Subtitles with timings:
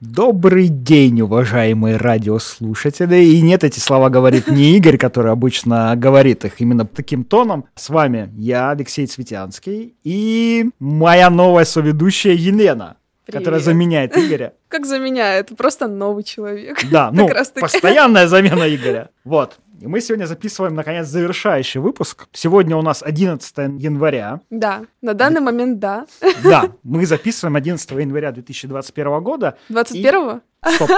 [0.00, 3.16] Добрый день, уважаемые радиослушатели.
[3.16, 7.64] И нет, эти слова говорит не Игорь, который обычно говорит их именно таким тоном.
[7.76, 13.40] С вами я, Алексей Цветянский, и моя новая соведущая Елена, Привет.
[13.40, 14.52] которая заменяет Игоря.
[14.68, 15.48] Как заменяет?
[15.56, 16.78] Просто новый человек.
[16.92, 17.28] Да, ну,
[17.60, 19.10] постоянная замена Игоря.
[19.24, 19.58] Вот.
[19.80, 22.28] И мы сегодня записываем, наконец, завершающий выпуск.
[22.32, 24.40] Сегодня у нас 11 января.
[24.48, 26.06] Да, на данный момент да.
[26.44, 29.58] Да, мы записываем 11 января 2021 года.
[29.70, 30.40] 21-го?
[30.70, 30.90] Стоп.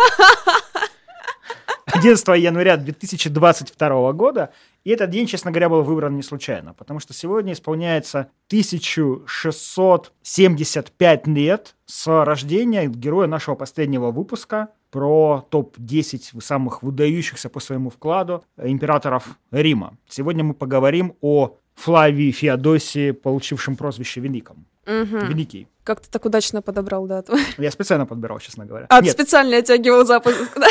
[1.93, 4.51] 11 января 2022 года.
[4.85, 11.75] И этот день, честно говоря, был выбран не случайно, потому что сегодня исполняется 1675 лет
[11.87, 19.97] с рождения героя нашего последнего выпуска про топ-10 самых выдающихся по своему вкладу императоров Рима.
[20.09, 24.65] Сегодня мы поговорим о Флавии Феодосии, получившем прозвище Великом.
[24.87, 25.29] Мгм.
[25.29, 25.67] Великий.
[25.85, 27.35] Как ты так удачно подобрал дату.
[27.59, 28.87] Я специально подбирал, честно говоря.
[28.89, 30.69] А, ты Нет, специально оттягивал запуск, да?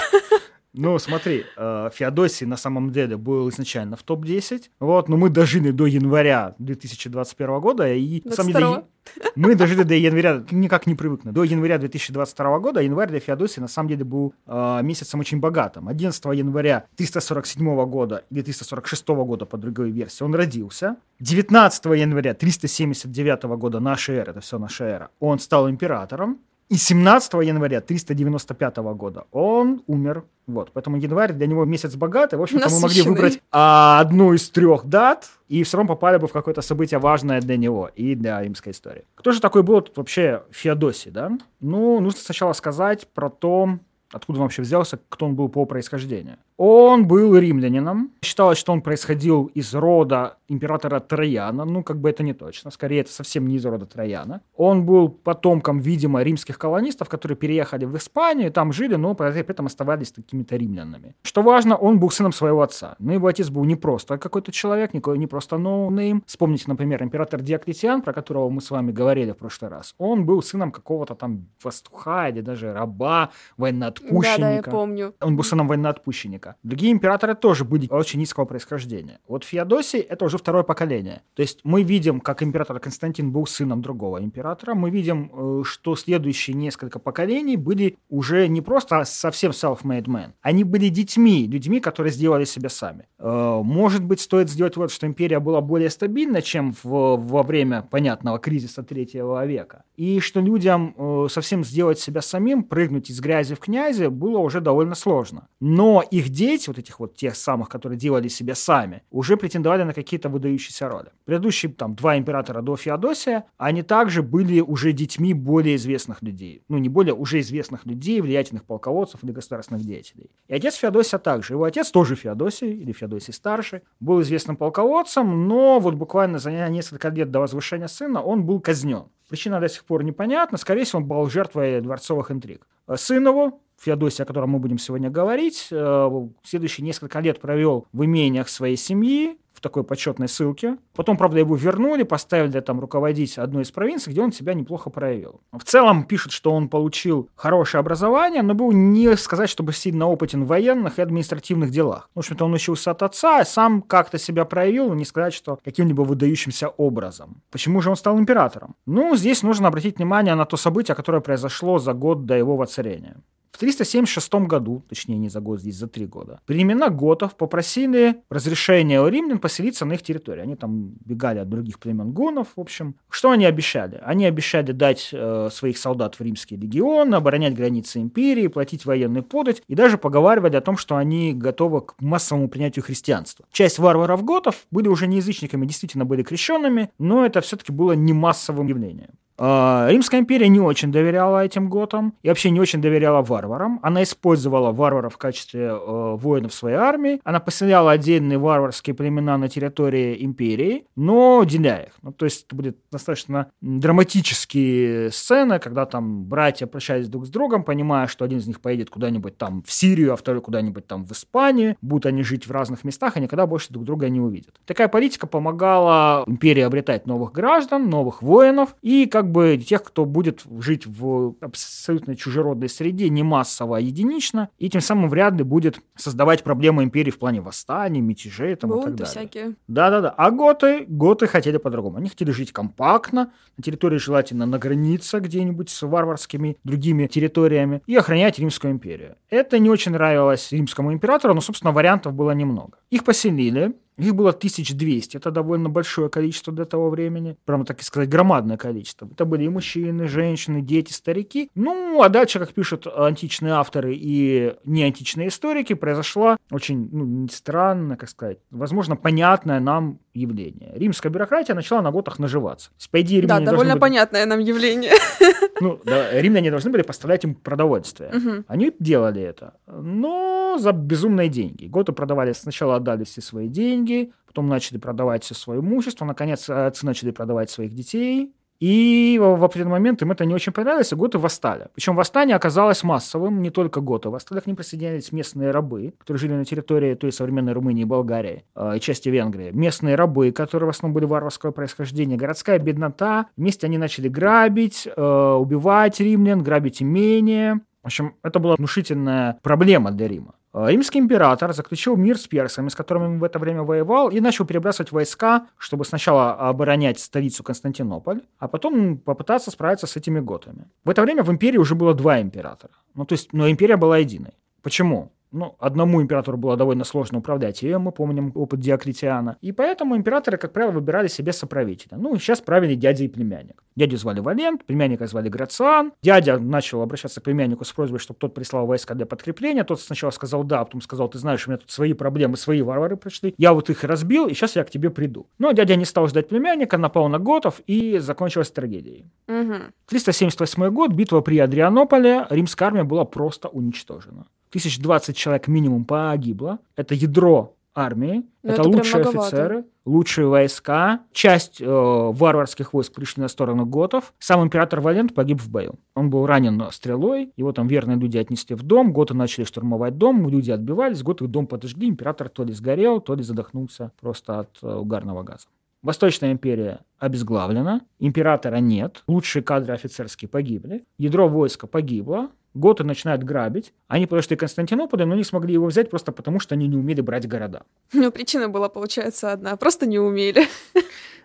[0.78, 5.72] Ну, смотри, э, Феодосий на самом деле был изначально в топ-10, вот, но мы дожили
[5.72, 8.88] до января 2021 года, и на самом деле 22-го?
[9.36, 13.60] мы дожили до января, никак не привыкну, до января 2022 года, а январь для Феодосии
[13.60, 15.88] на самом деле был э, месяцем очень богатым.
[15.88, 20.98] 11 января 347 года или 346 года по другой версии он родился.
[21.20, 26.40] 19 января 379 года нашей эры, это все наша эра, он стал императором.
[26.70, 30.26] И 17 января 395 года он умер.
[30.48, 32.36] Вот, поэтому январь для него месяц богатый.
[32.36, 36.28] В общем-то, мы могли выбрать а, одну из трех дат, и все равно попали бы
[36.28, 39.06] в какое-то событие важное для него и для римской истории.
[39.16, 41.32] Кто же такой был тут вообще Феодосий, да?
[41.62, 43.80] Ну, нужно сначала сказать про то,
[44.12, 46.38] откуда он вообще взялся, кто он был по происхождению.
[46.58, 48.12] Он был римлянином.
[48.24, 51.66] Считалось, что он происходил из рода императора Траяна.
[51.66, 52.72] Ну, как бы это не точно.
[52.72, 54.42] Скорее, это совсем не из рода Траяна.
[54.56, 59.66] Он был потомком, видимо, римских колонистов, которые переехали в Испанию, там жили, но при этом
[59.68, 61.16] оставались такими-то римлянами.
[61.22, 62.96] Что важно, он был сыном своего отца.
[63.00, 66.24] Но его отец был не просто какой-то человек, никакой не просто no-name.
[66.26, 69.94] Вспомните, например, император Диоклетиан, про которого мы с вами говорили в прошлый раз.
[69.98, 74.38] Он был сыном какого-то там пастуха или даже раба, военноотпущенника.
[74.38, 75.14] Да, да, я помню.
[75.22, 76.47] Он был сыном военноотпущенника.
[76.64, 79.20] Другие императоры тоже были очень низкого происхождения.
[79.28, 81.22] Вот Феодосий– это уже второе поколение.
[81.36, 84.74] То есть мы видим, как император Константин был сыном другого императора.
[84.76, 90.32] Мы видим, э, что следующие несколько поколений были уже не просто совсем self-made men.
[90.42, 93.06] Они были детьми, людьми, которые сделали себя сами.
[93.20, 97.82] Э, Может быть, стоит сделать вот, что империя была более стабильна, чем в- во время
[97.82, 99.84] понятного кризиса третьего века.
[99.96, 104.62] И что людям э, совсем сделать себя самим, прыгнуть из грязи в князи, было уже
[104.62, 105.48] довольно сложно.
[105.60, 109.94] Но их дети, вот этих вот тех самых, которые делали себя сами, уже претендовали на
[109.94, 111.10] какие-то выдающиеся роли.
[111.26, 116.62] Предыдущие там два императора до Феодосия, они также были уже детьми более известных людей.
[116.70, 120.30] Ну, не более, уже известных людей, влиятельных полководцев или государственных деятелей.
[120.48, 121.54] И отец Феодосия также.
[121.54, 127.10] Его отец тоже Феодосий, или Феодосий старший, был известным полководцем, но вот буквально за несколько
[127.10, 129.06] лет до возвышения сына он был казнен.
[129.30, 130.58] Причина до сих пор непонятна.
[130.58, 132.66] Скорее всего, он был жертвой дворцовых интриг.
[132.88, 137.88] Э, Сын его, Феодосий, о котором мы будем сегодня говорить, э, следующие несколько лет провел
[137.94, 140.78] в имениях своей семьи, в такой почетной ссылке.
[140.94, 145.42] Потом, правда, его вернули, поставили там руководить одной из провинций, где он себя неплохо проявил.
[145.52, 150.46] В целом пишут, что он получил хорошее образование, но был не сказать, чтобы сильно опытен
[150.46, 152.10] в военных и административных делах.
[152.14, 155.60] В общем-то, он учился от отца, а сам как-то себя проявил, но не сказать, что
[155.64, 157.42] каким-либо выдающимся образом.
[157.52, 158.76] Почему же он стал императором?
[158.86, 163.18] Ну, здесь нужно обратить внимание на то событие, которое произошло за год до его воцарения.
[163.52, 169.02] В 376 году, точнее не за год, здесь за три года, племена готов попросили разрешения
[169.02, 170.42] у римлян поселиться на их территории.
[170.42, 172.96] Они там бегали от других племен гунов, в общем.
[173.10, 174.00] Что они обещали?
[174.04, 179.62] Они обещали дать э, своих солдат в римский легион, оборонять границы империи, платить военный подать,
[179.68, 183.46] и даже поговаривали о том, что они готовы к массовому принятию христианства.
[183.52, 188.68] Часть варваров-готов были уже не язычниками, действительно были крещенными, но это все-таки было не массовым
[188.68, 189.12] явлением.
[189.38, 193.80] А, Римская империя не очень доверяла этим готам и вообще не очень доверяла варварам.
[193.84, 197.22] Она использовала варваров в качестве э, воинов своей армии.
[197.24, 201.94] Она поселяла отдельные варварские племена на территории империи, но деля их.
[202.02, 207.64] Ну, то есть это будет достаточно драматические сцены, когда там братья прощались друг с другом,
[207.64, 211.12] понимая, что один из них поедет куда-нибудь там в Сирию, а второй куда-нибудь там в
[211.12, 211.78] Испанию.
[211.82, 214.56] Будут они жить в разных местах и никогда больше друг друга не увидят.
[214.66, 220.06] Такая политика помогала империи обретать новых граждан, новых воинов и как как бы тех, кто
[220.06, 225.44] будет жить в абсолютно чужеродной среде, не массово, а единично, и тем самым вряд ли
[225.44, 229.12] будет создавать проблемы империи в плане восстаний, мятежей там, и так Бунты далее.
[229.12, 229.56] всякие.
[229.68, 230.12] Да-да-да.
[230.12, 231.98] А готы, готы хотели по-другому.
[231.98, 237.96] Они хотели жить компактно, на территории желательно на границе где-нибудь с варварскими другими территориями и
[237.98, 239.18] охранять Римскую империю.
[239.30, 242.78] Это не очень нравилось римскому императору, но, собственно, вариантов было немного.
[242.92, 247.84] Их поселили, их было 1200, это довольно большое количество для того времени, прямо так и
[247.84, 249.08] сказать, громадное количество.
[249.12, 251.50] Это были и мужчины, женщины, дети, старики.
[251.56, 258.10] Ну, а дальше, как пишут античные авторы и неантичные историки, произошла очень ну, странно, как
[258.10, 260.72] сказать, возможно, понятное нам явление.
[260.76, 262.72] Римская бюрократия начала на готах наживаться.
[262.78, 264.94] Есть, По идее, Да, довольно были- понятное нам явление.
[265.62, 268.12] ну, да, римляне должны были поставлять им продовольствие.
[268.14, 268.46] Мгм.
[268.48, 271.68] Они делали это, но за безумные деньги.
[271.68, 273.87] Готы продавали, сначала отдали все свои деньги,
[274.26, 278.34] потом начали продавать все свое имущество, наконец отцы начали продавать своих детей.
[278.60, 281.68] И в определенный момент им это не очень понравилось, и готы восстали.
[281.76, 284.10] Причем восстание оказалось массовым, не только готы.
[284.10, 288.46] Восстали к ним присоединялись местные рабы, которые жили на территории той современной Румынии и Болгарии,
[288.56, 289.52] э, и части Венгрии.
[289.52, 293.28] Местные рабы, которые в основном были варварского происхождения, городская беднота.
[293.38, 297.62] Вместе они начали грабить, э, убивать римлян, грабить имения.
[297.84, 300.34] В общем, это была внушительная проблема для Рима.
[300.58, 304.46] Э, Римский император заключил мир с персами, с которыми в это время воевал, и начал
[304.46, 310.66] перебрасывать войска, чтобы сначала оборонять столицу Константинополь, а потом попытаться справиться с этими готами.
[310.84, 312.74] В это время в империи уже было два императора.
[312.96, 314.34] Ну, то есть, но империя была единой.
[314.64, 315.12] Почему?
[315.32, 319.38] Ну, одному императору было довольно сложно управлять ее, мы помним опыт Диоклетиана.
[319.42, 321.98] И поэтому императоры, как правило, выбирали себе соправителя.
[321.98, 323.64] Ну, сейчас правили дядя и племянник.
[323.76, 325.94] Дядю звали Валент, племянника звали Грациан.
[326.02, 329.64] Дядя начал обращаться к племяннику с просьбой, чтобы тот прислал войска для подкрепления.
[329.64, 332.62] Тот сначала сказал да, а потом сказал, ты знаешь, у меня тут свои проблемы, свои
[332.62, 333.36] варвары пришли.
[333.38, 335.28] Я вот их разбил, и сейчас я к тебе приду.
[335.38, 339.06] Но дядя не стал ждать племянника, напал на готов, и закончилась трагедией.
[339.28, 339.74] Мгм.
[339.88, 344.26] 378 год, битва при Адрианополе, римская армия была просто уничтожена.
[344.50, 346.60] 1020 человек минимум погибло.
[346.76, 351.02] Это ядро армии, Ну, это, это лучшие офицеры, лучшие войска.
[351.12, 354.14] Часть э, варварских войск пришли на сторону готов.
[354.18, 355.76] Сам император Валент погиб в бою.
[355.94, 360.28] Он был ранен стрелой, его там верные люди отнесли в дом, готы начали штурмовать дом,
[360.28, 364.74] люди отбивались, готы дом подожгли, император то ли сгорел, то ли задохнулся просто от э,
[364.74, 365.48] угарного газа.
[365.84, 373.74] Восточная империя обезглавлена, императора нет, лучшие кадры офицерские погибли, ядро войска погибло, готы начинают грабить.
[373.88, 377.02] Они подошли к Константинополю, но не смогли его взять просто потому, что они не умели
[377.02, 377.64] брать города.
[377.94, 379.56] Ну, причина была, получается, одна.
[379.56, 380.48] Просто не умели.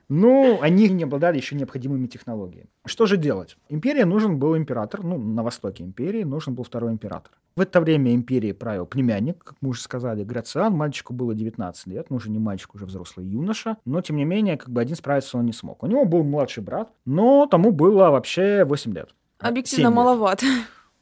[0.09, 2.69] Ну, они не обладали еще необходимыми технологиями.
[2.85, 3.57] Что же делать?
[3.71, 7.33] Империи нужен был император, ну, на востоке империи нужен был второй император.
[7.57, 10.75] В это время империей правил племянник, как мы уже сказали, Грациан.
[10.75, 13.79] Мальчику было 19 лет, ну, уже не мальчик, уже взрослый юноша.
[13.87, 15.83] Но, тем не менее, как бы один справиться он не смог.
[15.83, 19.15] У него был младший брат, но тому было вообще 8 лет.
[19.39, 19.95] Объективно 7
[20.29, 20.41] лет.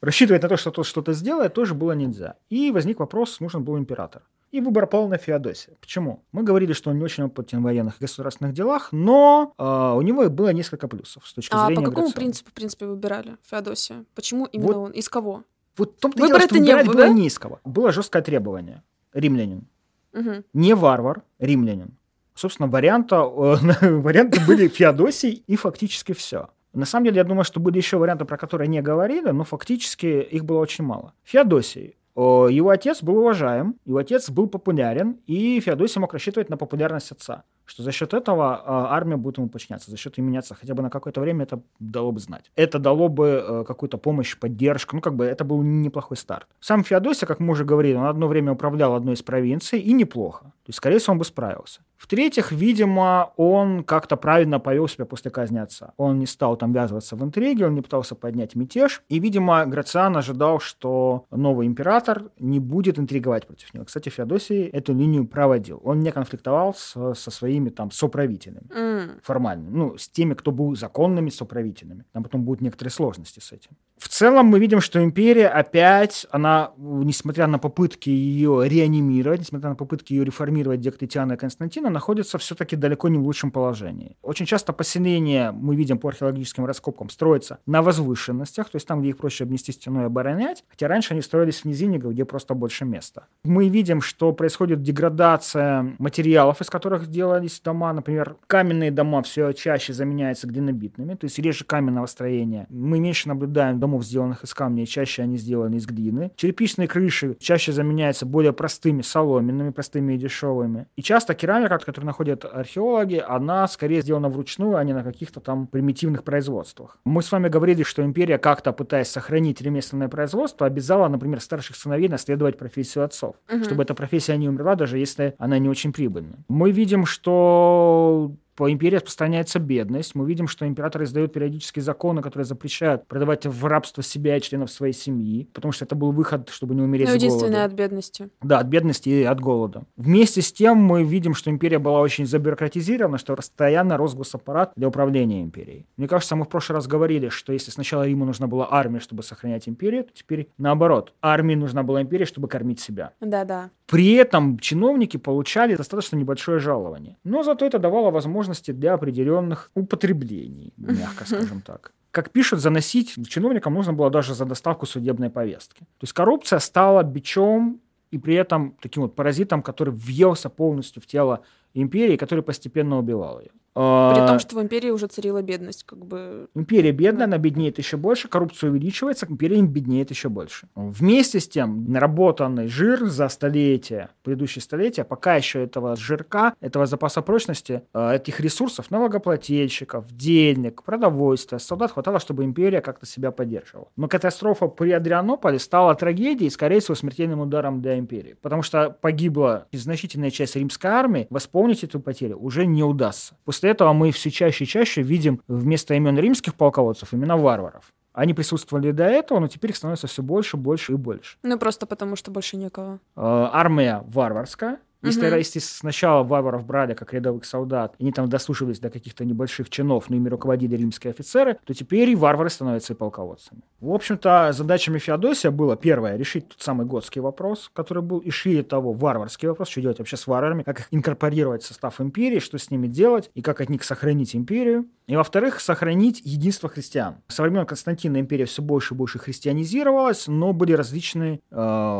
[0.01, 2.35] Рассчитывать на то, что тот что-то сделает, тоже было нельзя.
[2.49, 4.23] И возник вопрос, нужен был император.
[4.51, 5.75] И выбор пал на Феодосия.
[5.79, 6.23] Почему?
[6.33, 9.63] Мы говорили, что он не очень опытен в военных и государственных делах, но э,
[9.97, 12.15] у него было несколько плюсов с точки А зрения по какому Грациана.
[12.25, 14.03] принципу, в принципе, выбирали Феодосия?
[14.13, 14.75] Почему именно Вот.
[14.75, 14.91] он?
[14.91, 15.43] Из кого?
[15.77, 17.07] Вот в том-то дело, что выбирать было, да?
[17.07, 17.61] не из кого.
[17.63, 18.83] Было жесткое требование.
[19.13, 19.67] Римлянин.
[20.11, 20.43] Мгм.
[20.53, 21.97] Не варвар, римлянин.
[22.35, 26.49] Собственно, варианта, э, варианты были Феодосий и фактически все.
[26.73, 30.21] На самом деле, я думаю, что были еще варианты, про которые не говорили, но фактически
[30.21, 31.13] их было очень мало.
[31.23, 31.97] Феодосий.
[32.15, 37.43] Его отец был уважаем, его отец был популярен, и Феодосий мог рассчитывать на популярность отца,
[37.71, 40.83] что за счет этого э, армия будет ему подчиняться, за счет и меняться хотя бы
[40.83, 42.51] на какое-то время это дало бы знать.
[42.57, 46.47] Это дало бы э, какую-то помощь, поддержку, ну как бы это был неплохой старт.
[46.59, 50.43] Сам Феодосий, как мы уже говорили, он одно время управлял одной из провинций, и неплохо.
[50.63, 51.81] То есть, скорее всего, он бы справился.
[51.97, 55.93] В-третьих, видимо, он как-то правильно повел себя после казни отца.
[55.97, 59.03] Он не стал там ввязываться в интриги, он не пытался поднять мятеж.
[59.09, 63.85] И, видимо, Грациан ожидал, что новый император не будет интриговать против него.
[63.85, 65.79] Кстати, Феодосий эту линию проводил.
[65.83, 69.19] Он не конфликтовал с- со своими там соправителями М.
[69.23, 72.03] формально, ну, с теми, кто был законными соправителями.
[72.13, 73.71] Там потом будут некоторые сложности с этим.
[73.97, 79.75] В целом мы видим, что империя опять, она, несмотря на попытки ее реанимировать, несмотря на
[79.75, 84.17] попытки ее реформировать Диоклетиана и Константина, находится все-таки далеко не в лучшем положении.
[84.23, 89.09] Очень часто поселения, мы видим по археологическим раскопкам, строятся на возвышенностях, то есть там, где
[89.09, 92.85] их проще обнести стеной и оборонять, хотя раньше они строились в низине, где просто больше
[92.85, 93.27] места.
[93.43, 97.07] Мы видим, что происходит деградация материалов, из которых
[97.41, 97.93] делались дома.
[97.93, 102.67] Например, каменные дома все чаще заменяются глинобитными, то есть реже каменного строения.
[102.69, 106.31] Мы меньше наблюдаем домов, сделанных из камня, и чаще они сделаны из глины.
[106.35, 110.31] Черепичные крыши чаще заменяются более простыми соломенными, простыми и дешевыми.
[110.31, 110.87] дешевыми.
[110.95, 115.67] И часто керамика, которую находят археологи, она скорее сделана вручную, а не на каких-то там
[115.67, 116.97] примитивных производствах.
[117.05, 122.09] Мы с вами говорили, что империя как-то, пытаясь сохранить ремесленное производство, обязала, например, старших сыновей
[122.09, 123.63] наследовать профессию отцов, угу.
[123.63, 126.37] чтобы эта профессия не умерла, даже если она не очень прибыльна.
[126.47, 130.15] Мы видим, что что по империи распространяется бедность.
[130.15, 134.71] Мы видим, что императоры издают периодические законы, которые запрещают продавать в рабство себя и членов
[134.71, 137.63] своей семьи, потому что это был выход, чтобы не умереть ну, с голода.
[137.63, 138.29] от бедности.
[138.41, 139.83] Да, от бедности и от голода.
[139.95, 144.87] Вместе с тем мы видим, что империя была очень забюрократизирована, что постоянно рос госаппарат для
[144.87, 145.87] управления империей.
[145.97, 149.23] Мне кажется, мы в прошлый раз говорили, что если сначала Риму нужна была армия, чтобы
[149.23, 151.13] сохранять империю, то теперь наоборот.
[151.21, 153.11] Армии нужна была империя, чтобы кормить себя.
[153.21, 153.69] Да-да.
[153.91, 157.17] При этом чиновники получали достаточно небольшое жалование.
[157.25, 158.09] Но зато это давало
[158.41, 161.93] возможности для определенных употреблений, мягко скажем так.
[162.11, 165.79] Как пишут, заносить чиновникам нужно было даже за доставку судебной повестки.
[165.79, 167.79] То есть коррупция стала бичом
[168.13, 171.39] и при этом таким вот паразитом, который въелся полностью в тело
[171.73, 173.51] империи, который постепенно убивал ее.
[173.73, 176.47] При том, что в империи уже царила бедность, как бы.
[176.55, 180.67] Империя бедная, она беднеет еще больше, коррупция увеличивается, империя беднеет еще больше.
[180.75, 187.21] Вместе с тем, наработанный жир за столетия, предыдущие столетия, пока еще этого жирка, этого запаса
[187.21, 193.87] прочности, э, этих ресурсов, налогоплательщиков, денег, продовольствия, солдат хватало, чтобы империя как-то себя поддерживала.
[193.95, 198.35] Но катастрофа при Адрианополе стала трагедией, скорее всего, смертельным ударом для империи.
[198.41, 203.35] Потому что погибла значительная часть римской армии, восполнить эту потерю уже не удастся.
[203.45, 207.93] После После этого мы все чаще и чаще видим вместо имен римских полководцев имена варваров.
[208.11, 211.37] Они присутствовали до этого, но теперь их становится все больше, больше и больше.
[211.43, 212.95] Ну, просто потому, что больше некого.
[213.15, 215.35] Э, армия варварская, если, угу.
[215.35, 220.15] если сначала варваров брали как рядовых солдат, они там дослушивались до каких-то небольших чинов, но
[220.15, 223.61] ими руководили римские офицеры, то теперь и варвары становятся и полководцами.
[223.79, 228.63] В общем-то, задачами Феодосия было, первое, решить тот самый готский вопрос, который был, и шире
[228.63, 232.57] того, варварский вопрос, что делать вообще с варварами, как их инкорпорировать в состав империи, что
[232.57, 234.85] с ними делать, и как от них сохранить империю.
[235.11, 237.17] И, во-вторых, сохранить единство христиан.
[237.27, 241.55] Со времен Константина империя все больше и больше христианизировалась, но были различные э,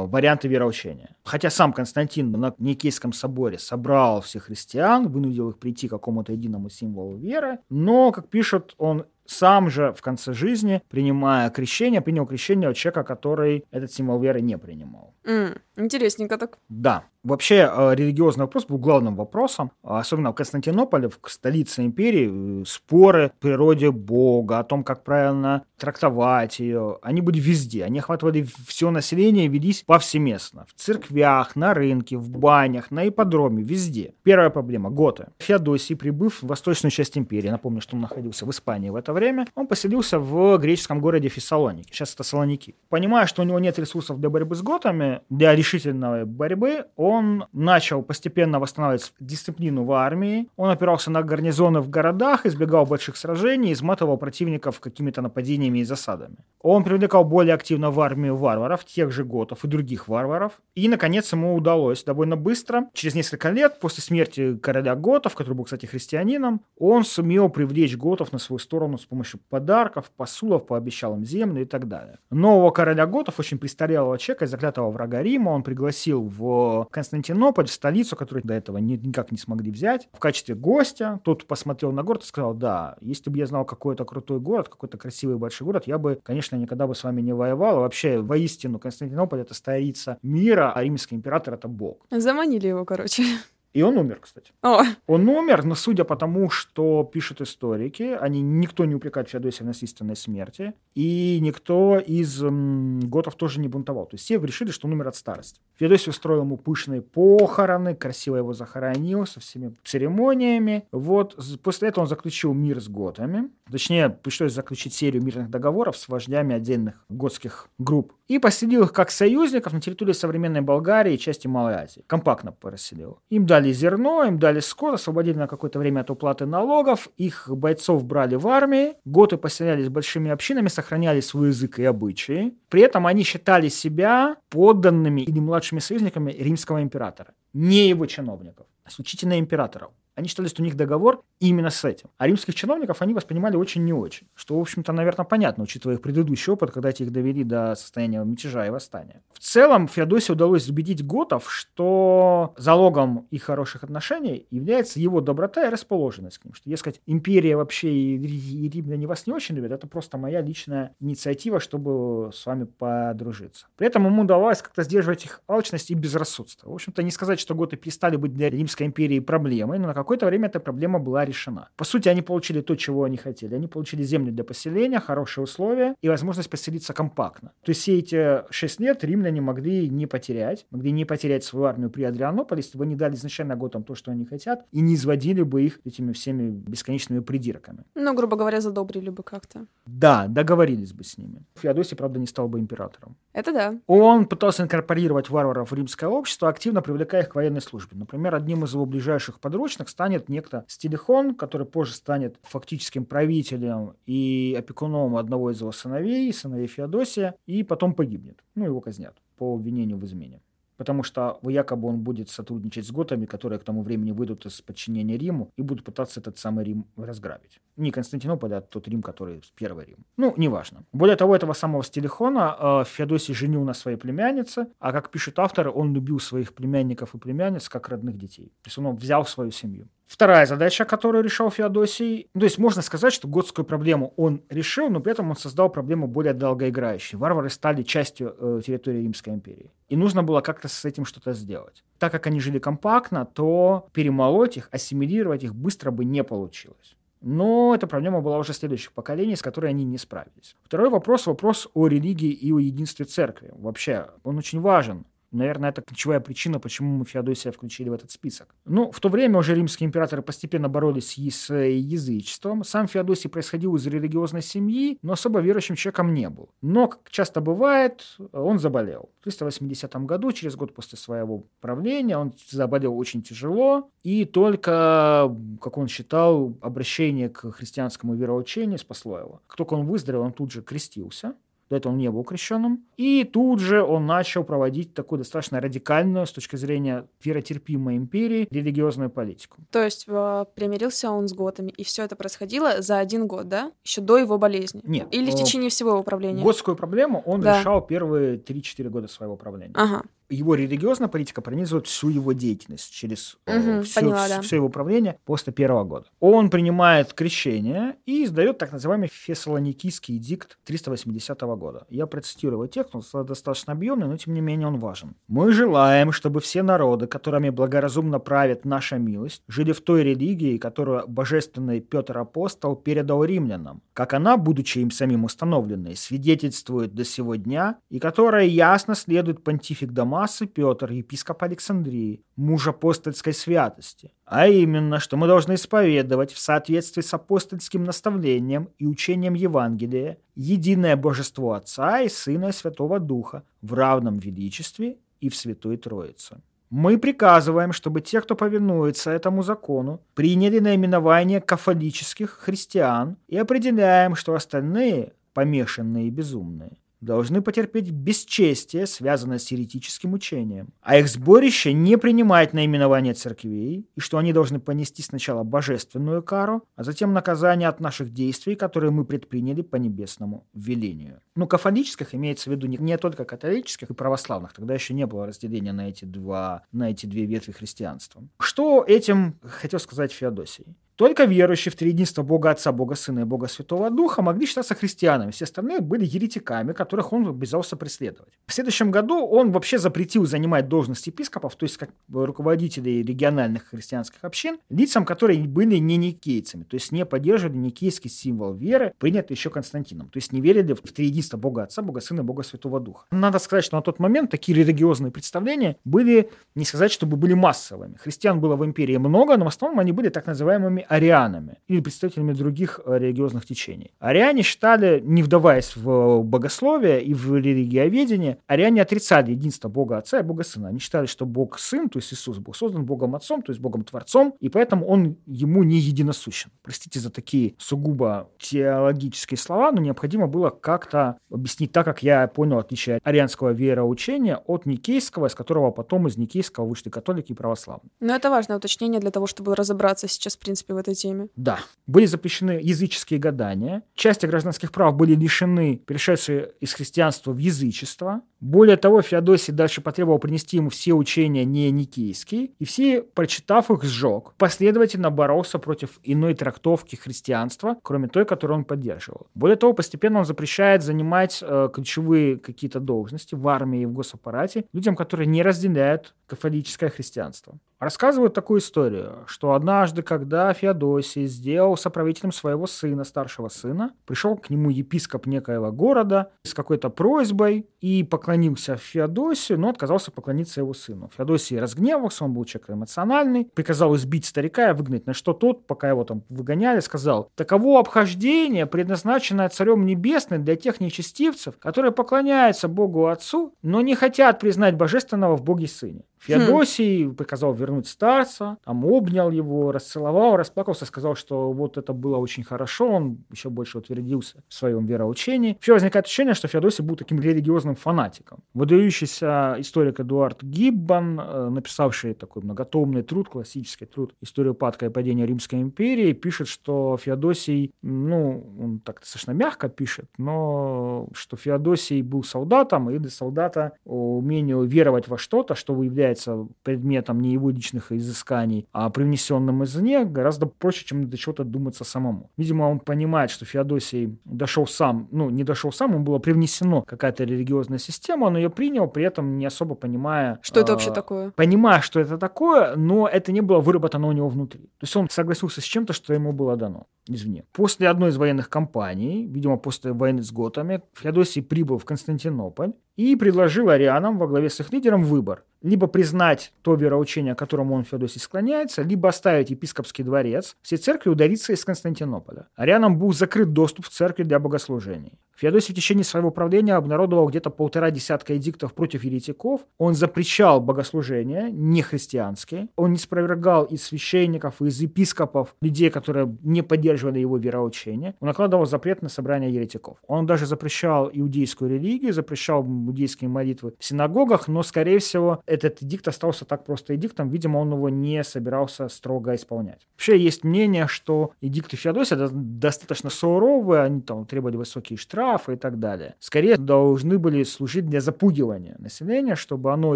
[0.07, 1.17] варианты вероучения.
[1.25, 6.69] Хотя сам Константин на Никейском соборе собрал всех христиан, вынудил их прийти к какому-то единому
[6.69, 12.69] символу веры, но, как пишут, он сам же в конце жизни, принимая крещение, принял крещение
[12.69, 15.13] от человека, который этот символ веры не принимал.
[15.25, 16.57] Mm, интересненько так.
[16.69, 17.03] Да.
[17.23, 23.25] Вообще э, религиозный вопрос был главным вопросом, особенно в Константинополе, в столице империи, э, споры
[23.25, 26.97] о природе Бога, о том, как правильно трактовать ее.
[27.03, 30.65] Они были везде, они охватывали все население, велись повсеместно.
[30.67, 34.15] В церквях, на рынке, в банях, на ипподроме, везде.
[34.23, 35.27] Первая проблема– готы.
[35.37, 39.45] Феодосий, прибыв в восточную часть империи, напомню, что он находился в Испании в это время,
[39.53, 42.73] он поселился в греческом городе Фессалоники, сейчас это Салоники.
[42.89, 47.45] Понимая, что у него нет ресурсов для борьбы с готами, для решительной борьбы, он он
[47.53, 53.73] начал постепенно восстанавливать дисциплину в армии, он опирался на гарнизоны в городах, избегал больших сражений,
[53.73, 56.37] изматывал противников какими-то нападениями и засадами.
[56.61, 60.53] Он привлекал более активно в армию варваров, тех же готов и других варваров.
[60.75, 65.63] И, наконец, ему удалось довольно быстро, через несколько лет после смерти короля готов, который был,
[65.65, 71.25] кстати, христианином, он сумел привлечь готов на свою сторону с помощью подарков, посулов, пообещал им
[71.25, 72.19] землю и так далее.
[72.29, 78.43] Нового короля готов, очень престарелого человека, заклятого врага Рима, он пригласил в Константинополь, столицу, которую
[78.43, 81.19] до этого ни, никак не смогли взять, в качестве гостя.
[81.23, 84.99] Тот посмотрел на город и сказал, да, если бы я знал какой-то крутой город, какой-то
[84.99, 87.79] красивый большой город, я бы, конечно, никогда бы с вами не воевал.
[87.79, 92.05] Вообще, воистину, Константинополь— это столица мира, а римский император— это бог.
[92.11, 93.23] Заманили его, короче.
[93.73, 94.51] И он умер, кстати.
[94.61, 94.83] О.
[95.07, 99.67] Он умер, но судя по тому, что пишут историки, они никто не упрекает Феодосия в
[99.67, 104.05] насильственной смерти, и никто из м, готов тоже не бунтовал.
[104.07, 105.61] То есть все решили, что он умер от старости.
[105.75, 110.85] Феодосий устроил ему пышные похороны, красиво его захоронил со всеми церемониями.
[110.91, 113.49] Вот после этого он заключил мир с готами.
[113.71, 118.13] Точнее, пришлось заключить серию мирных договоров с вождями отдельных готских групп.
[118.27, 122.03] И поселил их как союзников на территории современной Болгарии и части Малой Азии.
[122.07, 123.19] Компактно поселил.
[123.29, 127.47] Им дали дали зерно, им дали скот, освободили на какое-то время от уплаты налогов, их
[127.49, 132.53] бойцов брали в армии, готы поселялись большими общинами, сохраняли свой язык и обычаи.
[132.69, 138.89] При этом они считали себя подданными или младшими союзниками римского императора, не его чиновников, а
[138.89, 139.89] исключительно императора.
[140.15, 142.09] Они считали, что у них договор именно с этим.
[142.17, 144.27] А римских чиновников они воспринимали очень не очень.
[144.35, 148.67] Что, в общем-то, наверное, понятно, учитывая их предыдущий опыт, когда их довели до состояния мятежа
[148.67, 149.23] и восстания.
[149.31, 155.69] В целом, Феодосию удалось убедить готов, что залогом их хороших отношений является его доброта и
[155.69, 156.53] расположенность к ним.
[156.53, 160.95] Что, дескать, империя вообще и, и римляне вас не очень любят, это просто моя личная
[160.99, 163.67] инициатива, чтобы с вами подружиться.
[163.77, 166.69] При этом ему удавалось как-то сдерживать их алчность и безрассудство.
[166.69, 170.25] В общем-то, не сказать, что готы перестали быть для Римской империи проблемой, но на какое-то
[170.25, 171.69] время эта проблема была решена.
[171.75, 173.55] По сути, они получили то, чего они хотели.
[173.55, 177.53] Они получили землю для поселения, хорошие условия и возможность поселиться компактно.
[177.63, 181.89] То есть все эти шесть лет римляне могли не потерять, могли не потерять свою армию
[181.89, 185.43] при Адрианополе, если бы они дали изначально готам то, что они хотят, и не изводили
[185.43, 187.83] бы их этими всеми бесконечными придирками.
[187.95, 189.67] Ну, грубо говоря, задобрили бы как-то.
[189.85, 191.43] Да, договорились бы с ними.
[191.55, 193.17] Феодосий, правда, не стал бы императором.
[193.33, 193.73] Это да.
[193.87, 197.97] Он пытался инкорпорировать варваров в римское общество, активно привлекая их к военной службе.
[197.97, 204.55] Например, одним из его ближайших подручных станет некто Стилихон, который позже станет фактическим правителем и
[204.57, 208.43] опекуном одного из его сыновей, сыновей Феодосия, и потом погибнет.
[208.55, 210.41] Ну, его казнят по обвинению в измене
[210.81, 215.15] потому что якобы он будет сотрудничать с готами, которые к тому времени выйдут из подчинения
[215.15, 217.61] Риму и будут пытаться этот самый Рим разграбить.
[217.77, 219.97] Не Константинополь, а тот Рим, который первый Рим.
[220.17, 220.83] Ну, неважно.
[220.91, 225.69] Более того, этого самого Стилихона э, Феодосий женил на своей племяннице, а как пишет автор,
[225.69, 228.47] он любил своих племянников и племянниц как родных детей.
[228.63, 229.87] То есть он взял свою семью.
[230.11, 234.99] Вторая задача, которую решал Феодосий, то есть можно сказать, что готскую проблему он решил, но
[234.99, 237.17] при этом он создал проблему более долгоиграющей.
[237.17, 239.71] Варвары стали частью э, территории Римской империи.
[239.87, 241.85] И нужно было как-то с этим что-то сделать.
[241.97, 246.97] Так как они жили компактно, то перемолоть их, ассимилировать их быстро бы не получилось.
[247.21, 250.57] Но эта проблема была уже следующих поколений, с которой они не справились.
[250.63, 253.53] Второй вопрос– вопрос о религии и о единстве церкви.
[253.53, 255.05] Вообще, он очень важен.
[255.31, 258.53] Наверное, это ключевая причина, почему мы Феодосия включили в этот список.
[258.65, 262.63] Ну, в то время уже римские императоры постепенно боролись с э, язычеством.
[262.63, 266.49] Сам Феодосий происходил из религиозной семьи, но особо верующим человеком не был.
[266.61, 269.09] Но, как часто бывает, он заболел.
[269.21, 275.77] В 380 году, через год после своего правления, он заболел очень тяжело, и только, как
[275.77, 279.41] он считал, обращение к христианскому вероучению спасло его.
[279.47, 281.35] Как только он выздоровел, он тут же крестился,
[281.71, 282.83] до этого он не был крещенным.
[282.97, 289.09] И тут же он начал проводить такую достаточно радикальную с точки зрения веротерпимой империи религиозную
[289.09, 289.57] политику.
[289.71, 293.71] То есть э, примирился он с готами, и все это происходило за один год, да?
[293.85, 294.81] Еще до его болезни?
[294.83, 295.07] Нет.
[295.11, 296.43] Или в течение всего его правления?
[296.43, 297.59] Готскую проблему он Да.
[297.59, 299.73] решал первые 3-4 года своего правления.
[299.75, 300.03] Ага.
[300.31, 304.55] Его религиозная политика пронизывает всю его деятельность через Мгм, все, поняла, да.
[304.55, 306.05] его управление после первого года.
[306.19, 311.85] Он принимает крещение и издает так называемый Фессалоникийский дикт 380 года.
[311.89, 315.15] Я процитирую его текст, он достаточно объемный, но тем не менее он важен.
[315.27, 321.07] «Мы желаем, чтобы все народы, которыми благоразумно правит наша милость, жили в той религии, которую
[321.07, 327.77] божественный Петр Апостол передал римлянам, как она, будучи им самим установленной, свидетельствует до сего дня,
[327.89, 329.91] и которая ясно следует понтифик
[330.21, 337.01] Дамасы Петр, епископ Александрии, муж апостольской святости, а именно, что мы должны исповедовать в соответствии
[337.01, 343.73] с апостольским наставлением и учением Евангелия единое божество Отца и Сына и Святого Духа в
[343.73, 346.37] равном величестве и в Святой Троице.
[346.69, 354.35] Мы приказываем, чтобы те, кто повинуется этому закону, приняли наименование кафолических христиан и определяем, что
[354.35, 361.97] остальные, помешанные и безумные, должны потерпеть бесчестие, связанное с еретическим учением, а их сборище не
[361.97, 367.79] принимает наименование церквей, и что они должны понести сначала божественную кару, а затем наказание от
[367.79, 371.21] наших действий, которые мы предприняли по небесному велению.
[371.35, 375.25] Ну, кафолических имеется в виду не, не только католических и православных, тогда еще не было
[375.25, 378.21] разделения на эти, два, на эти две ветви христианства.
[378.39, 380.75] Что этим хотел сказать Феодосий?
[381.01, 385.31] Только верующие в триединство Бога Отца, Бога Сына и Бога Святого Духа могли считаться христианами.
[385.31, 388.33] Все остальные были еретиками, которых он обязался преследовать.
[388.45, 394.19] В следующем году он вообще запретил занимать должность епископов, то есть как руководителей региональных христианских
[394.23, 399.49] общин, лицам, которые были не никейцами, то есть не поддерживали никейский символ веры, принятый еще
[399.49, 403.07] Константином, то есть не верили в триединство Бога Отца, Бога Сына и Бога Святого Духа.
[403.09, 407.95] Надо сказать, что на тот момент такие религиозные представления были, не сказать, чтобы были массовыми.
[407.95, 412.33] Христиан было в империи много, но в основном они были так называемыми арианами или представителями
[412.33, 413.93] других э, религиозных течений.
[413.99, 420.23] Ариане считали, не вдаваясь в богословие и в религиоведение, ариане отрицали единство Бога Отца и
[420.23, 420.67] Бога Сына.
[420.67, 423.85] Они считали, что Бог Сын, то есть Иисус, был создан Богом Отцом, то есть Богом
[423.85, 426.51] Творцом, и поэтому он ему не единосущен.
[426.61, 432.57] Простите за такие сугубо теологические слова, но необходимо было как-то объяснить так, как я понял
[432.57, 437.91] отличие арианского вероучения от никейского, из которого потом из никейского вышли католики и православные.
[438.01, 441.29] Но это важное уточнение для того, чтобы разобраться сейчас, в принципе, в этой теме.
[441.35, 441.59] Да.
[441.87, 443.83] Были запрещены языческие гадания.
[443.95, 448.21] Части гражданских прав были лишены перешедшие из христианства в язычество.
[448.41, 453.83] Более того, Феодосий дальше потребовал принести ему все учения не никейские, и все, прочитав их,
[453.83, 454.33] сжег.
[454.37, 459.27] Последовательно боролся против иной трактовки христианства, кроме той, которую он поддерживал.
[459.35, 464.65] Более того, постепенно он запрещает занимать э, ключевые какие-то должности в армии и в госаппарате
[464.73, 467.59] людям, которые не разделяют католическое христианство.
[467.81, 474.51] Рассказывают такую историю, что однажды, когда Феодосий сделал соправителем своего сына, старшего сына, пришел к
[474.51, 478.30] нему епископ некоего города с какой-то просьбой и поклонился
[478.77, 481.09] Феодосию, но отказался поклониться его сыну.
[481.15, 485.89] Феодосий разгневался, он был человек эмоциональный, приказал избить старика и выгнать, на что тот, пока
[485.89, 493.07] его там выгоняли, сказал, таково обхождение, предназначенное Царем Небесным для тех нечестивцев, которые поклоняются Богу
[493.07, 496.03] Отцу, но не хотят признать Божественного в Боге Сыне.
[496.21, 497.15] Феодосий хм.
[497.15, 502.89] приказал вернуть старца, там обнял его, расцеловал, расплакался, сказал, что вот это было очень хорошо,
[502.89, 505.53] он еще больше утвердился в своем вероучении.
[505.53, 508.43] Вообще возникает ощущение, что Феодосий был таким религиозным фанатиком.
[508.53, 515.25] Выдающийся историк Эдуард Гиббон, э, написавший такой многотомный труд, классический труд «История упадка и падения
[515.25, 522.23] Римской империи», пишет, что Феодосий, ну, он так достаточно мягко пишет, но что Феодосий был
[522.23, 527.91] солдатом, и для солдата умение веровать во что-то, что выявляет является предметом не его личных
[527.91, 532.29] изысканий, а привнесенным извне, гораздо проще, чем до чего-то думаться самому.
[532.37, 537.23] Видимо, он понимает, что Феодосий дошел сам, ну, не дошел сам, ему было привнесено какая-то
[537.23, 540.39] религиозная система, он ее принял, при этом не особо понимая...
[540.41, 541.31] Что э, это вообще такое?
[541.31, 544.61] Понимая, что это такое, но это не было выработано у него внутри.
[544.61, 547.45] То есть он согласился с чем-то, что ему было дано извне.
[547.51, 553.15] После одной из военных кампаний, видимо, после войны с готами, Феодосий прибыл в Константинополь и
[553.15, 555.43] предложил арианам во главе с их лидером выбор.
[555.61, 561.53] Либо признать то вероучение, которому он, Феодосий, склоняется, либо оставить епископский дворец, все церкви удариться
[561.53, 562.47] из Константинополя.
[562.55, 565.19] Арианам был закрыт доступ в церкви для богослужений.
[565.35, 569.61] Феодосий в течение своего правления обнародовал где-то полтора десятка эдиктов против еретиков.
[569.79, 572.67] Он запрещал богослужения, не христианские.
[572.75, 578.15] Он не спровергал из священников, из епископов, людей, которые не поддерживали его вероучение.
[578.19, 579.97] Он накладывал запрет на собрание еретиков.
[580.07, 586.07] Он даже запрещал иудейскую религию, запрещал иудейские молитвы в синагогах, но, скорее всего, этот эдикт
[586.07, 587.29] остался так просто эдиктом.
[587.29, 589.87] Видимо, он его не собирался строго исполнять.
[589.93, 595.79] Вообще есть мнение, что эдикты Феодосия достаточно суровые, они там требовали высокие штрафы, и так
[595.79, 596.15] далее.
[596.19, 599.95] Скорее должны были служить для запугивания населения, чтобы оно,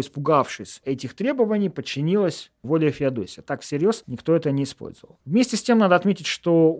[0.00, 3.42] испугавшись этих требований, подчинилось воле Феодосия.
[3.42, 5.18] Так всерьез никто это не использовал.
[5.24, 6.72] Вместе с тем надо отметить, что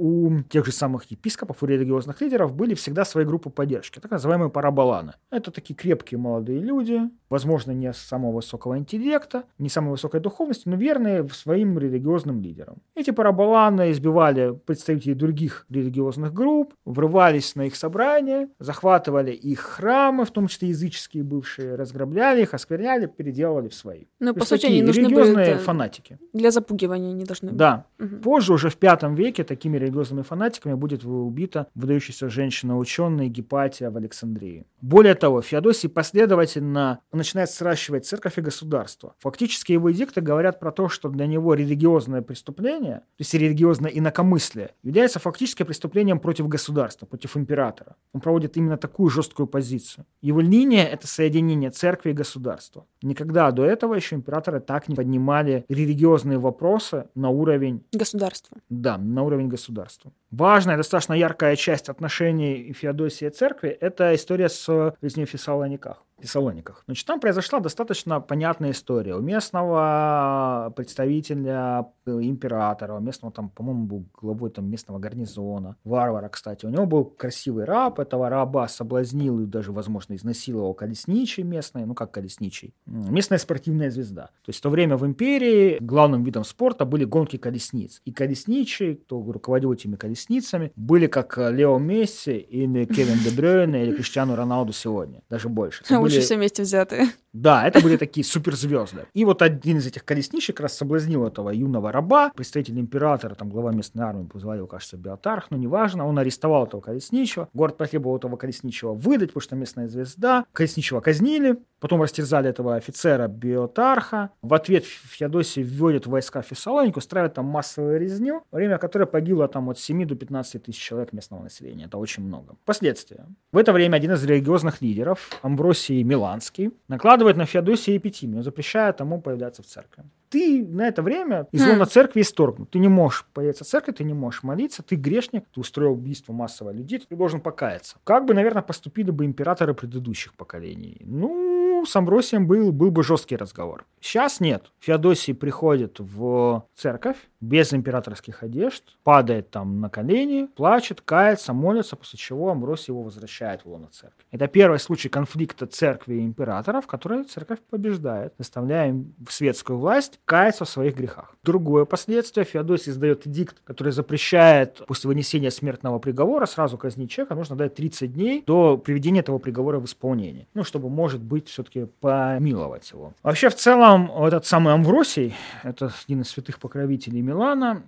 [0.49, 5.15] тех же самых епископов, у религиозных лидеров были всегда свои группы поддержки, так называемые параболаны.
[5.31, 10.77] Это такие крепкие молодые люди, возможно, не самого высокого интеллекта, не самой высокой духовности, но
[10.77, 12.83] верные своим религиозным лидерам.
[12.95, 20.31] Эти параболаны избивали представителей других религиозных групп, врывались на их собрания, захватывали их храмы, в
[20.31, 24.05] том числе языческие бывшие, разграбляли их, оскверняли, переделывали в свои.
[24.21, 26.19] Ну, по сути, они нужны религиозные были фанатики.
[26.33, 27.59] Для запугивания они должны быть.
[27.59, 27.87] Да.
[27.99, 28.17] Угу.
[28.23, 34.67] Позже, уже в пятом веке, такими религиозными фанатиками будет убита выдающаяся женщина-ученая Гепатия в Александрии.
[34.81, 39.15] Более того, Феодосий последовательно начинает сращивать церковь и государство.
[39.19, 44.71] Фактически его эдикты говорят про то, что для него религиозное преступление, то есть религиозное инакомыслие,
[44.83, 47.97] является фактически преступлением против государства, против императора.
[48.13, 50.07] Он проводит именно такую жесткую позицию.
[50.23, 52.87] Его линия– это соединение церкви и государства.
[53.03, 57.85] Никогда до этого еще императоры так не поднимали религиозные вопросы на уровень...
[57.93, 58.59] Государства.
[58.69, 59.86] Да, на уровень государства.
[60.31, 64.95] Важная, достаточно яркая часть отношений Феодосии и церкви– это история с
[65.27, 66.06] в Фессалониках.
[66.21, 66.83] Фессалониках.
[66.87, 69.15] Значит, там произошла достаточно понятная история.
[69.15, 76.29] У местного представителя э, императора, у местного там, по-моему, был главой там местного гарнизона, варвара,
[76.29, 76.65] кстати.
[76.65, 81.95] У него был красивый раб, этого раба соблазнил и даже, возможно, изнасиловал колесничий местный, ну
[81.95, 84.27] как колесничий, местная спортивная звезда.
[84.43, 88.01] То есть в то время в империи главным видом спорта были гонки колесниц.
[88.07, 93.95] И колесничий, кто руководил этими колесницами, были как Лео Месси или Кевин Де Брюйне или
[93.95, 95.85] Криштиану Роналду сегодня, даже больше.
[96.07, 97.09] Лучше все вместе взятые.
[97.37, 99.07] Да, это были такие суперзвезды.
[99.13, 103.73] И вот один из этих колесничек раз соблазнил этого юного раба, представитель императора, там глава
[103.73, 108.37] местной армии, звали его, кажется, Биотарх, но неважно, он арестовал этого колесничего, город потребовал этого
[108.37, 110.47] колесничего выдать, потому что местная звезда.
[110.53, 114.31] Колесничего казнили, потом растерзали этого офицера Биотарха.
[114.43, 119.69] В ответ Феодосий вводит войска в Фессалонику, устраивает там массовую резню, время которой погибло там
[119.69, 121.85] от 7 до 15 тысяч человек местного населения.
[121.85, 122.57] Это очень много.
[122.65, 123.27] Последствия.
[123.53, 129.21] В это время один из религиозных лидеров, Амбросий Миланский, накладывает на Феодосия эпитимию, запрещая тому
[129.21, 132.71] появляться в церкви ты на это время из лона церкви исторгнут.
[132.71, 136.33] Ты не можешь появиться в церкви, ты не можешь молиться, ты грешник, ты устроил убийство
[136.33, 137.97] массового людей, ты должен покаяться.
[138.05, 141.01] Как бы, наверное, поступили бы императоры предыдущих поколений?
[141.01, 143.87] Ну, с Амбросием был, был бы жесткий разговор.
[144.01, 144.73] Сейчас нет.
[144.81, 147.17] Феодосий приходит в церковь
[147.49, 153.65] без императорских одежд, падает там на колени, плачет, кается, молится, после чего Амбросий его возвращает
[153.65, 154.25] в лоно церкви.
[154.31, 158.95] Это первый случай конфликта церкви и императора, в которой церковь побеждает, заставляя
[159.29, 161.37] светскую власть каяться в своих грехах.
[161.43, 162.45] Другое последствие.
[162.45, 167.35] Феодосий издает эдикт, который запрещает после вынесения смертного приговора сразу казнить человека.
[167.35, 170.47] Нужно дать 30 дней до приведения этого приговора в исполнение.
[170.55, 173.15] Ну, чтобы, может быть, все-таки помиловать его.
[173.23, 177.36] Вообще, в целом, этот самый Амвросий, это один из святых покровителей Милана,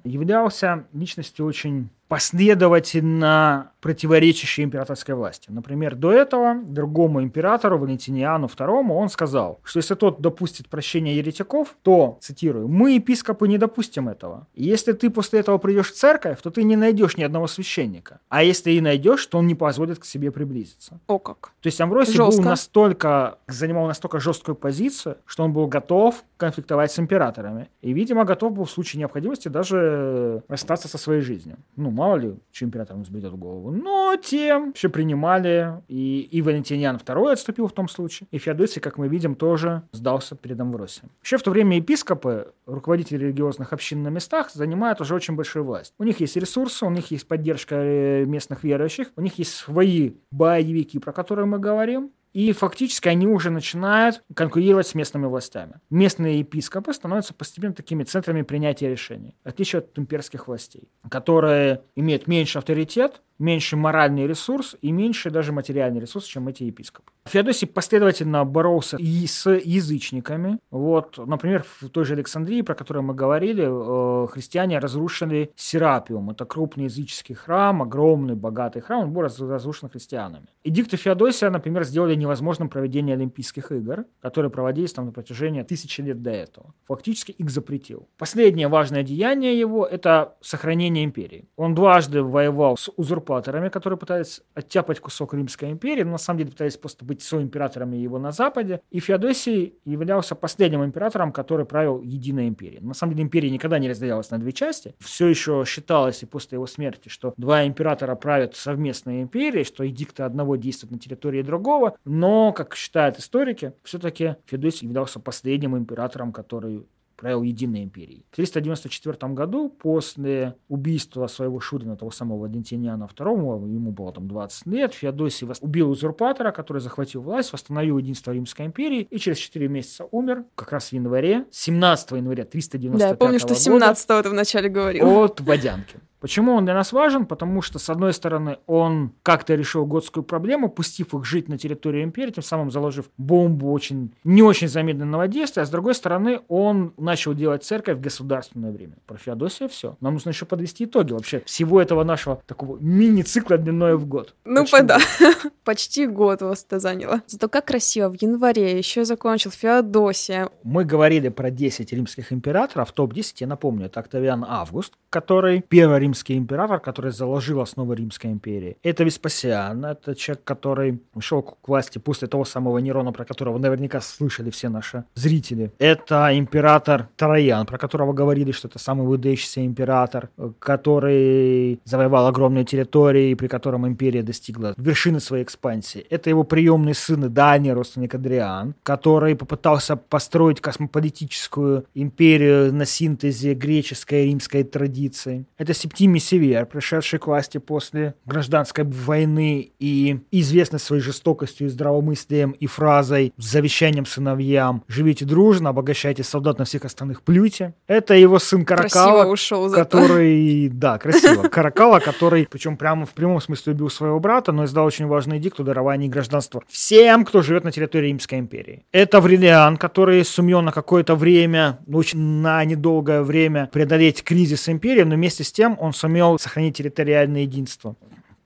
[0.04, 5.50] являлся личностью очень последовательно противоречащей императорской власти.
[5.50, 11.76] Например, до этого другому императору, Валентиниану II, он сказал, что если тот допустит прощения еретиков,
[11.82, 14.46] то, цитирую, «мы, епископы, не допустим этого.
[14.54, 18.20] И если ты после этого придешь в церковь, то ты не найдешь ни одного священника.
[18.28, 20.98] А если и найдешь, то он не позволит к себе приблизиться».
[21.06, 21.52] О как.
[21.60, 22.42] То есть Амвросий Жестко.
[22.42, 27.68] был настолько, занимал настолько жесткую позицию, что он был готов конфликтовать с императорами.
[27.82, 31.56] И, видимо, готов был в случае необходимости даже расстаться со своей жизнью.
[31.76, 33.70] Ну, мало ли, что императорам взбредет в голову.
[33.70, 38.98] Но тем все принимали, и, и Валентиниан II отступил в том случае, и Феодосий, как
[38.98, 41.10] мы видим, тоже сдался перед Амвросием.
[41.18, 45.92] Вообще в то время епископы, руководители религиозных общин на местах, занимают уже очень большую власть.
[45.98, 50.12] У них есть ресурсы, у них есть поддержка э, местных верующих, у них есть свои
[50.30, 55.80] боевики, про которые мы говорим, и фактически они уже начинают конкурировать с местными властями.
[55.90, 62.26] Местные епископы становятся постепенно такими центрами принятия решений, в отличие от имперских властей, которые имеют
[62.26, 67.12] меньше авторитет, меньше моральный ресурс и меньше даже материальный ресурс, чем эти епископы.
[67.26, 70.58] Феодосий последовательно боролся и с язычниками.
[70.70, 76.30] Вот, например, в той же Александрии, про которую мы говорили, э, христиане разрушили Серапиум.
[76.30, 80.46] Это крупный языческий храм, огромный, богатый храм, он был разрушен христианами.
[80.64, 86.22] Эдикты Феодосия, например, сделали невозможным проведение Олимпийских игр, которые проводились там на протяжении тысячи лет
[86.22, 86.74] до этого.
[86.86, 88.08] Фактически их запретил.
[88.16, 91.48] Последнее важное деяние его– это сохранение империи.
[91.56, 92.90] Он дважды воевал с
[93.28, 97.96] узурпаторами, которые пытались оттяпать кусок Римской империи, но на самом деле пытались просто быть соимператорами
[97.96, 98.80] его на Западе.
[98.90, 102.80] И Феодосий являлся последним императором, который правил единой империей.
[102.80, 104.94] На самом деле империя никогда не разделялась на две части.
[104.98, 110.22] Все еще считалось и после его смерти, что два императора правят совместной империей, что эдикты
[110.22, 111.96] одного действуют на территории другого.
[112.04, 116.86] Но, как считают историки, все-таки Феодосий являлся последним императором, который
[117.18, 118.24] правил Единой империей.
[118.30, 124.66] В 394 году, после убийства своего Шурина, того самого Валентиниана II, ему было там 20
[124.66, 130.06] лет, Феодосий убил узурпатора, который захватил власть, восстановил единство Римской империи и через 4 месяца
[130.10, 134.68] умер, как раз в январе, 17 января 395 Да, я помню, что 17-го ты вначале
[134.68, 135.08] говорил.
[135.08, 135.96] От Водянки.
[136.20, 137.26] Почему он для нас важен?
[137.26, 142.02] Потому что, с одной стороны, он как-то решил готскую проблему, пустив их жить на территории
[142.02, 146.92] империи, тем самым заложив бомбу очень, не очень замедленного действия, а с другой стороны, он
[146.96, 148.94] начал делать церковь в государственное время.
[149.06, 149.96] Про Феодосия все.
[150.00, 154.34] Нам нужно еще подвести итоги вообще всего этого нашего такого мини-цикла длиной в год.
[154.44, 154.98] Ну, Почти да.
[155.64, 157.22] Почти год вас это заняло.
[157.26, 160.48] Зато как красиво, в январе еще закончил Феодосия.
[160.62, 166.38] Мы говорили про 10 римских императоров, топ-10, я напомню, это Октавиан Август, который первый римский
[166.38, 168.76] император, который заложил основы Римской империи.
[168.82, 174.00] Это Веспасиан, это человек, который ушел к власти после того самого Нерона, про которого наверняка
[174.00, 175.70] слышали все наши зрители.
[175.78, 183.34] Это император Троян, про которого говорили, что это самый выдающийся император, который завоевал огромные территории,
[183.34, 186.06] при котором империя достигла вершины своей экспансии.
[186.08, 193.52] Это его приемный сын и дальний родственник Адриан, который попытался построить космополитическую империю на синтезе
[193.52, 195.44] греческой и римской традиции.
[195.58, 202.52] Это Септимий Север, пришедший к власти после гражданской войны и известный своей жестокостью и здравомыслием
[202.52, 207.74] и фразой с завещанием сыновьям «Живите дружно, обогащайте солдат на всех остальных, плюйте».
[207.88, 210.68] Это его сын Каракала, ушел который...
[210.68, 211.48] Да, красиво.
[211.48, 215.58] Каракала, который, причем прямо в прямом смысле убил своего брата, но издал очень важный дикт
[215.58, 218.84] о даровании гражданства всем, кто живет на территории Римской империи.
[218.92, 225.16] Это Аврелиан, который сумел на какое-то время, очень на недолгое время преодолеть кризис империи, но
[225.16, 227.96] вместе с тем он сумел сохранить территориальное единство.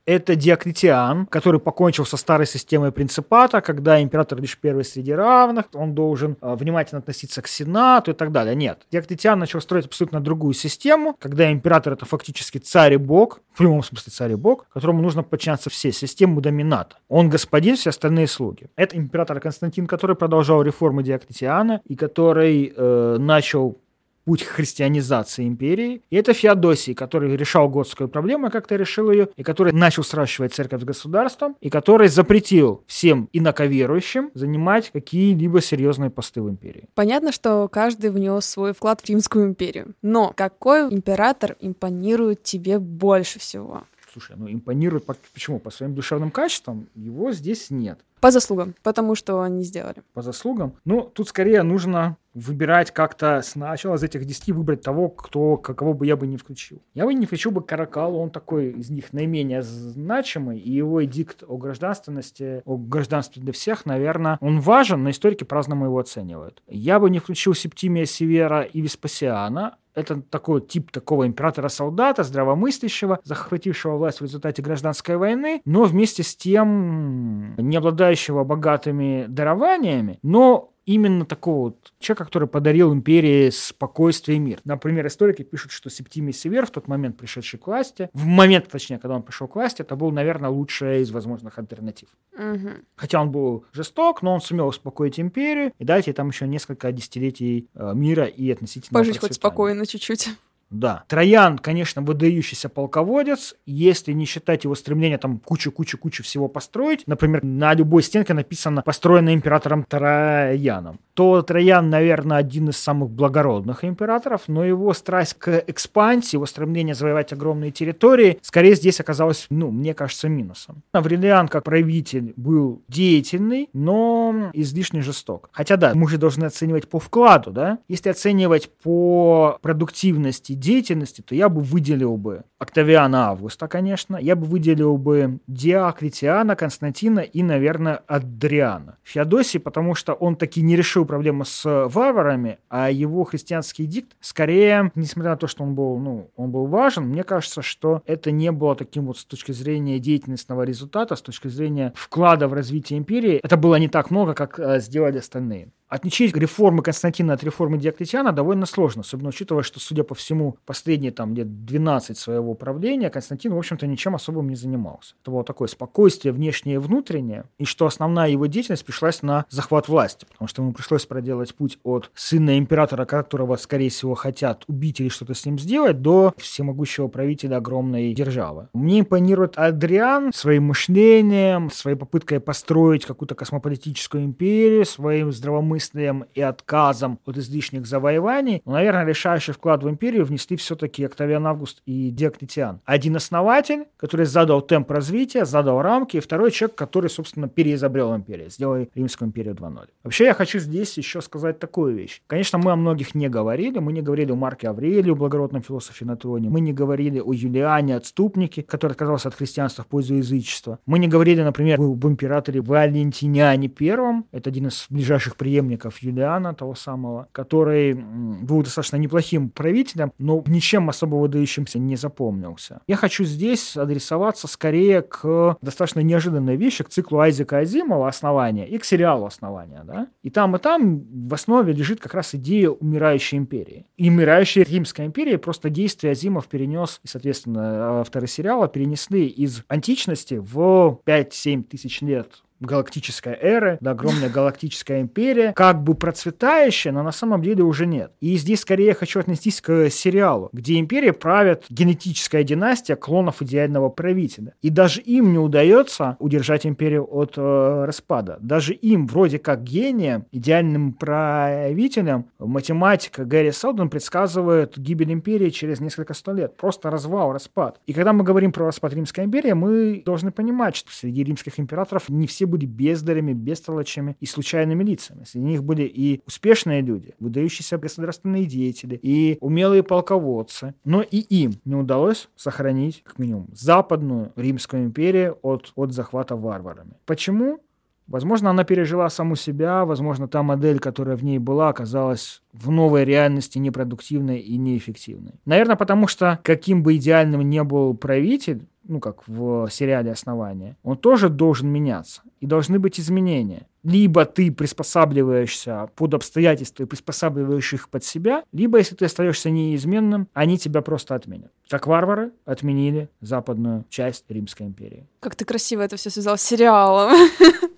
[0.05, 5.95] Это Диоклетиан, который покончил со старой системой принципата, когда император лишь первый среди равных, он
[5.95, 8.53] должен э, внимательно относиться к сенату и так далее.
[8.53, 13.59] Нет, Диоклетиан начал строить абсолютно другую систему, когда император это фактически царь и бог, в
[13.59, 16.97] прямом смысле царь и бог, которому нужно подчиняться все, систему домината.
[17.07, 18.67] Он господин, все остальные слуги.
[18.75, 23.77] Это император Константин, который продолжал реформы Диоклетиана и который э, начал
[24.25, 26.01] путь христианизации империи.
[26.09, 30.81] И это Феодосий, который решал готскую проблему, как-то решил ее, и который начал сращивать церковь
[30.81, 36.87] с государством, и который запретил всем инаковерующим занимать какие-либо серьезные посты в империи.
[36.93, 39.93] Понятно, что каждый внес свой вклад в Римскую империю.
[40.01, 43.83] Но какой император импонирует тебе больше всего?
[44.13, 45.57] Слушай, ну импонирует почему?
[45.57, 47.99] По своим душевным качествам его здесь нет.
[48.21, 50.03] По заслугам, потому что они сделали.
[50.13, 50.75] По заслугам?
[50.85, 56.05] Ну, тут скорее нужно выбирать как-то сначала из этих десяти выбрать того, кто, кого бы
[56.05, 56.81] я бы не включил.
[56.93, 61.43] Я бы не включил бы Каракалу, он такой из них наименее значимый, и его эдикт
[61.47, 66.61] о гражданственности, о гражданстве для всех, наверное, он важен, но историки по-разному его оценивают.
[66.67, 73.97] Я бы не включил Септимия Севера и Веспасиана, это такой тип такого императора-солдата, здравомыслящего, захватившего
[73.97, 81.25] власть в результате гражданской войны, но вместе с тем не обладающего богатыми дарованиями, но именно
[81.25, 84.59] такого вот человека, который подарил империи спокойствие и мир.
[84.63, 88.99] Например, историки пишут, что Септимий Север в тот момент, пришедший к власти, в момент, точнее,
[88.99, 92.09] когда он пришел к власти, это был, наверное, лучшая из возможных альтернатив.
[92.33, 92.69] Угу.
[92.95, 96.91] Хотя он был жесток, но он сумел успокоить империю и дать ей там еще несколько
[96.91, 100.29] десятилетий э, мира и относительно Пожить хоть спокойно чуть-чуть.
[100.73, 101.03] Да.
[101.07, 107.03] Троян, конечно, выдающийся полководец, если не считать его стремления там кучу-кучу-кучу всего построить.
[107.05, 113.83] Например, на любой стенке написано «построено императором Трояном» то Троян, наверное, один из самых благородных
[113.83, 119.71] императоров, но его страсть к экспансии, его стремление завоевать огромные территории, скорее здесь оказалось, ну,
[119.71, 120.83] мне кажется, минусом.
[120.91, 125.49] Аврелиан, как правитель, был деятельный, но излишне жесток.
[125.51, 127.79] Хотя да, мы же должны оценивать по вкладу, да?
[127.87, 134.45] Если оценивать по продуктивности деятельности, то я бы выделил бы Октавиана Августа, конечно, я бы
[134.45, 138.97] выделил бы Диоклетиана, Константина и, наверное, Адриана.
[139.03, 144.15] Феодосий, потому что он таки не решил решил проблему с варварами, а его христианский дикт,
[144.21, 148.31] скорее, несмотря на то, что он был, ну, он был важен, мне кажется, что это
[148.31, 152.97] не было таким вот с точки зрения деятельностного результата, с точки зрения вклада в развитие
[152.97, 155.69] империи, это было не так много, как э, сделали остальные.
[155.93, 161.11] Отличить реформы Константина от реформы Диоклетиана довольно сложно, особенно учитывая, что, судя по всему, последние
[161.11, 165.13] там лет 12 своего правления Константин, в общем-то, ничем особым не занимался.
[165.21, 169.87] Это было такое спокойствие внешнее и внутреннее, и что основная его деятельность пришлась на захват
[169.87, 174.99] власти, потому что ему пришлось проделать путь от сына императора, которого, скорее всего, хотят убить
[174.99, 178.67] или что-то с ним сделать, до всемогущего правителя огромной державы.
[178.73, 186.41] Мне импонирует Адриан своим мышлением, своей попыткой построить какую-то космополитическую империю, своим здравомыслием легкомыслием и
[186.41, 192.09] отказом от излишних завоеваний, но, наверное, решающий вклад в империю внесли все-таки Октавиан Август и
[192.11, 192.81] Диоклетиан.
[192.85, 198.49] Один основатель, который задал темп развития, задал рамки, и второй человек, который, собственно, переизобрел империю,
[198.49, 199.87] сделал Римскую империю 2.0.
[200.03, 202.21] Вообще, я хочу здесь еще сказать такую вещь.
[202.27, 206.15] Конечно, мы о многих не говорили, мы не говорили о Марке Аврелию, благородном философе на
[206.15, 210.79] троне, мы не говорили о Юлиане, отступнике, который отказался от христианства в пользу язычества.
[210.85, 216.53] Мы не говорили, например, об императоре Валентиниане I, это один из ближайших преемников преемников Юлиана,
[216.53, 222.81] того самого, который был достаточно неплохим правителем, но ничем особо выдающимся не запомнился.
[222.87, 228.77] Я хочу здесь адресоваться скорее к достаточно неожиданной вещи, к циклу Айзека Азимова «Основания» и
[228.77, 229.83] к сериалу «Основания».
[229.85, 230.07] Да?
[230.23, 233.85] И там, и там в основе лежит как раз идея умирающей империи.
[233.97, 240.35] И умирающей Римской империи просто действие Азимов перенес, и, соответственно, авторы сериала перенесли из античности
[240.35, 247.11] в 5-7 тысяч лет галактической эры, да, огромная галактическая империя, как бы процветающая, но на
[247.11, 248.11] самом деле уже нет.
[248.19, 253.89] И здесь скорее я хочу отнестись к сериалу, где империя правит генетическая династия клонов идеального
[253.89, 254.53] правителя.
[254.61, 258.37] И даже им не удается удержать империю от э, распада.
[258.41, 266.13] Даже им, вроде как гением, идеальным правителем, математика Гэри Селдон предсказывает гибель империи через несколько
[266.13, 266.57] сто лет.
[266.57, 267.79] Просто развал, распад.
[267.85, 272.09] И когда мы говорим про распад Римской империи, мы должны понимать, что среди римских императоров
[272.09, 275.23] не все были бездарями, бестолочами и случайными лицами.
[275.23, 280.75] Среди них были и успешные люди, выдающиеся государственные деятели, и умелые полководцы.
[280.85, 286.93] Но и им не удалось сохранить, как минимум, западную Римскую империю от, от захвата варварами.
[287.05, 287.59] Почему?
[288.07, 293.05] Возможно, она пережила саму себя, возможно, та модель, которая в ней была, оказалась в новой
[293.05, 295.33] реальности непродуктивной и неэффективной.
[295.45, 300.97] Наверное, потому что каким бы идеальным ни был правитель, ну, как в сериале «Основание», он
[300.97, 302.21] тоже должен меняться.
[302.39, 303.67] И должны быть изменения.
[303.83, 310.27] Либо ты приспосабливаешься под обстоятельства и приспосабливаешь их под себя, либо, если ты остаешься неизменным,
[310.33, 311.51] они тебя просто отменят.
[311.69, 315.07] Как варвары отменили западную часть Римской империи.
[315.19, 317.13] Как ты красиво это все связал с сериалом.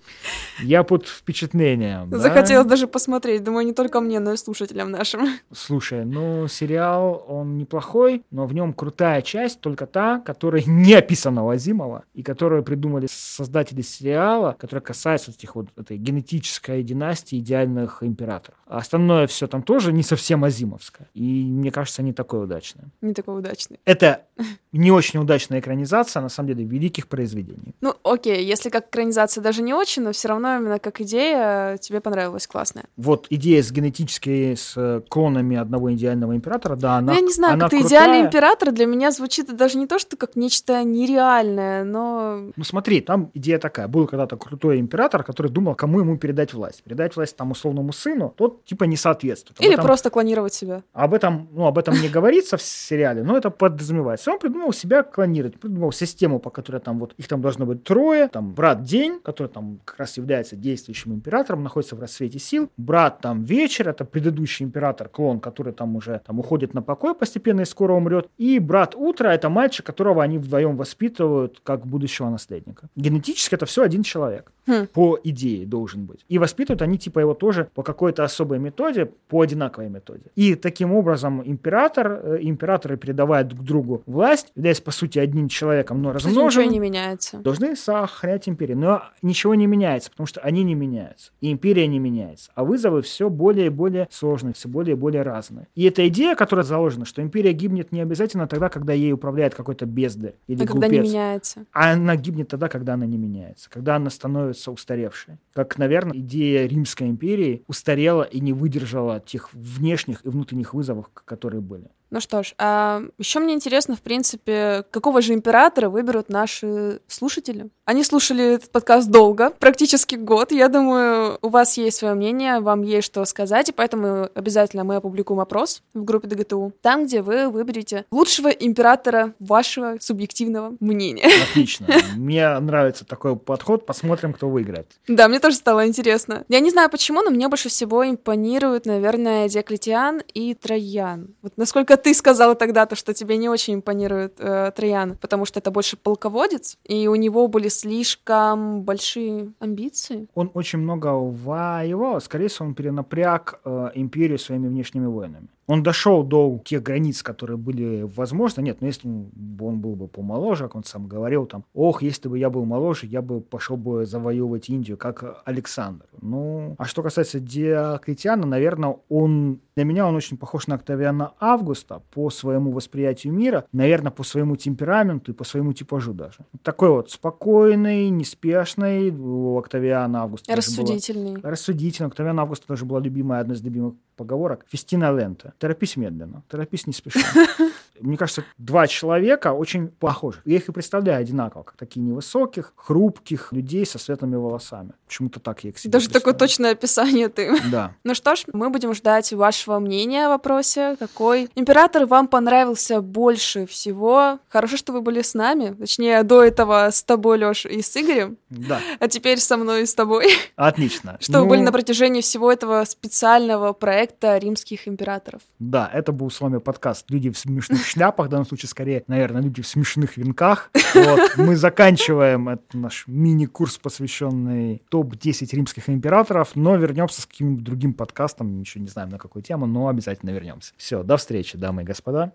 [0.62, 2.10] Я под впечатлением.
[2.10, 2.70] Захотелось да?
[2.70, 3.44] даже посмотреть.
[3.44, 5.28] Думаю, не только мне, но и слушателям нашим.
[5.52, 11.44] Слушай, ну, сериал, он неплохой, но в нем крутая часть только та, которая не описана
[11.44, 18.02] у Азимова, и которую придумали создатели сериала, которая касается этих вот этой генетической династии идеальных
[18.02, 18.58] императоров.
[18.66, 21.08] А остальное все там тоже не совсем азимовское.
[21.14, 22.86] И мне кажется, не такое удачное.
[23.00, 23.78] Не такое удачное.
[23.84, 24.22] Это
[24.72, 27.74] не очень удачная экранизация, на самом деле, великих произведений.
[27.80, 32.00] Ну, окей, если как экранизация даже не очень, но все равно именно как идея тебе
[32.00, 32.84] понравилась классная.
[32.96, 37.32] Вот идея с генетически, с э, клонами одного идеального императора, да, она ну, Я не
[37.32, 37.88] знаю, она как крутая.
[37.88, 42.50] идеальный император для меня звучит даже не то, что как нечто нереальное, но...
[42.56, 43.88] Ну смотри, там идея такая.
[43.88, 46.82] Был когда-то крутой император, который думал, кому ему передать власть.
[46.82, 49.58] Передать власть там условному сыну, тот типа не соответствует.
[49.58, 49.84] Об Или этом...
[49.84, 50.82] просто клонировать себя.
[50.92, 54.30] Об этом, ну, об этом не говорится в сериале, но это подразумевается.
[54.30, 58.28] Он придумал себя клонировать, придумал систему, по которой там вот их там должно быть трое,
[58.28, 63.20] там брат День, который там как раз является действующим императором, находится в рассвете сил, брат
[63.20, 67.64] там Вечер, это предыдущий император, клон, который там уже там уходит на покой постепенно и
[67.64, 72.88] скоро умрет, и брат Утро, это мальчик, которого они вдвоем воспитывают как будущего наследника.
[72.96, 74.52] Генетически это все один человек.
[74.66, 74.88] Хм.
[74.92, 76.24] По идее должен быть.
[76.28, 80.24] И воспитывают они типа его тоже по какой-то особой методе, по одинаковой методе.
[80.34, 86.02] И таким образом император, э, императоры передавают друг другу власть, являясь по сути одним человеком,
[86.02, 86.46] но размноженным.
[86.46, 87.38] Ничего не меняется.
[87.38, 88.76] Должны сохранять империю.
[88.76, 89.75] Но ничего не меняется,
[90.10, 91.32] потому что они не меняются.
[91.40, 92.50] И империя не меняется.
[92.54, 95.68] А вызовы все более и более сложные, все более и более разные.
[95.74, 99.86] И эта идея, которая заложена, что империя гибнет не обязательно тогда, когда ей управляет какой-то
[99.86, 100.72] бездарь или а глупец.
[100.72, 101.66] когда не меняется.
[101.72, 103.70] А она гибнет тогда, когда она не меняется.
[103.70, 105.34] Когда она становится устаревшей.
[105.52, 111.60] Как, наверное, идея Римской империи устарела и не выдержала тех внешних и внутренних вызовов, которые
[111.60, 111.90] были.
[112.16, 117.68] Ну что ж, а еще мне интересно, в принципе, какого же императора выберут наши слушатели?
[117.84, 120.50] Они слушали этот подкаст долго, практически год.
[120.50, 124.96] Я думаю, у вас есть свое мнение, вам есть что сказать, и поэтому обязательно мы
[124.96, 131.28] опубликуем опрос в группе ДГТУ, там, где вы выберете лучшего императора вашего субъективного мнения.
[131.50, 131.86] Отлично.
[132.16, 133.84] Мне нравится такой подход.
[133.84, 134.90] Посмотрим, кто выиграет.
[135.06, 136.44] Да, мне тоже стало интересно.
[136.48, 141.34] Я не знаю почему, но мне больше всего импонируют, наверное, Диоклетиан и Троян.
[141.42, 145.72] Вот насколько ты сказала тогда-то, что тебе не очень импонирует э, Троян, потому что это
[145.72, 150.28] больше полководец, и у него были слишком большие амбиции.
[150.36, 156.22] Он очень много воевал, скорее всего, он перенапряг э, империю своими внешними войнами он дошел
[156.22, 158.62] до тех границ, которые были возможны.
[158.62, 162.28] Нет, ну если бы он был бы помоложе, как он сам говорил, там, ох, если
[162.28, 166.06] бы я был моложе, я бы пошел бы завоевывать Индию, как Александр.
[166.20, 172.00] Ну, а что касается Диоклетиана, наверное, он для меня он очень похож на Октавиана Августа
[172.10, 176.38] по своему восприятию мира, наверное, по своему темпераменту и по своему типажу даже.
[176.62, 180.56] Такой вот спокойный, неспешный у Октавиана Августа.
[180.56, 181.36] Рассудительный.
[181.36, 182.08] Была, рассудительный.
[182.08, 184.64] Октавиан Августа даже была любимая, одна из любимых поговорок.
[184.68, 185.54] Фестина лента.
[185.58, 187.20] Торопись медленно, торопись не спеша.
[188.00, 190.40] Мне кажется, два человека очень похожи.
[190.44, 194.92] Я их и представляю одинаково, как такие невысоких, хрупких людей со светлыми волосами.
[195.06, 197.56] Почему-то так я их себе Даже такое точное описание ты.
[197.70, 197.94] Да.
[198.04, 200.96] Ну что ж, мы будем ждать вашего мнения о вопросе.
[200.98, 204.38] Какой император вам понравился больше всего?
[204.48, 205.74] Хорошо, что вы были с нами.
[205.74, 208.36] Точнее, до этого с тобой, Лёш, и с Игорем.
[208.50, 208.80] Да.
[208.98, 210.26] А теперь со мной и с тобой.
[210.56, 211.18] Отлично.
[211.20, 211.40] Что ну...
[211.40, 215.42] вы были на протяжении всего этого специального проекта римских императоров.
[215.58, 219.42] Да, это был с вами подкаст «Люди в смешных шляпах, в данном случае скорее, наверное,
[219.42, 220.70] люди в смешных венках.
[220.94, 221.36] Вот.
[221.36, 228.60] Мы заканчиваем этот наш мини-курс, посвященный топ-10 римских императоров, но вернемся с каким-нибудь другим подкастом,
[228.60, 230.72] еще не знаем на какую тему, но обязательно вернемся.
[230.76, 232.24] Все, до встречи, дамы и господа.